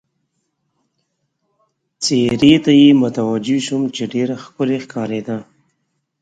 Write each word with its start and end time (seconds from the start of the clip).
چېرې 2.03 2.53
ته 2.63 2.71
یې 2.81 2.89
متوجه 3.03 3.57
شوم، 3.65 3.83
چې 3.95 4.03
ډېره 4.13 4.35
ښکلې 4.43 4.77
ښکارېده. 4.85 5.37